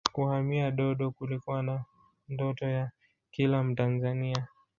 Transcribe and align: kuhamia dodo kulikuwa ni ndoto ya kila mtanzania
kuhamia 0.13 0.71
dodo 0.71 1.11
kulikuwa 1.11 1.61
ni 1.63 1.75
ndoto 2.29 2.65
ya 2.65 2.91
kila 3.31 3.63
mtanzania 3.63 4.47